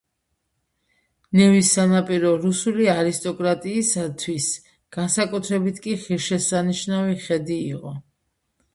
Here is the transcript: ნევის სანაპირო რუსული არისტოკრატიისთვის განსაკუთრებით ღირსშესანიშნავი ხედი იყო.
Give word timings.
ნევის 1.39 1.69
სანაპირო 1.77 2.31
რუსული 2.47 2.89
არისტოკრატიისთვის 2.95 4.49
განსაკუთრებით 4.99 5.85
ღირსშესანიშნავი 5.89 7.25
ხედი 7.29 7.65
იყო. 7.73 7.99